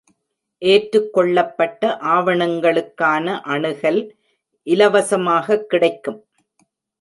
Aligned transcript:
ஏற்றுக்கொள்ளப்பட்ட 0.61 1.89
ஆவணங்களுக்கான 2.13 3.35
அணுகல் 3.47 4.01
இலவசமாகக் 4.67 5.67
கிடைக்கும். 5.67 6.19